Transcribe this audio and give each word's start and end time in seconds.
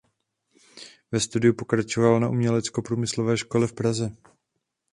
Ve 1.11 1.19
studiu 1.19 1.53
pokračoval 1.53 2.19
na 2.19 2.29
uměleckoprůmyslové 2.29 3.37
škole 3.37 3.67
v 3.67 3.73
Praze. 3.73 4.11